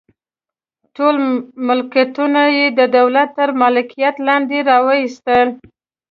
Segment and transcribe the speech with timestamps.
[0.95, 1.15] ټول
[1.67, 5.47] ملکیتونه یې د دولت تر مالکیت لاندې راوستل.